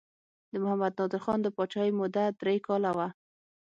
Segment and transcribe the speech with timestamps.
[0.51, 3.07] د محمد نادر خان د پاچاهۍ موده درې کاله وه.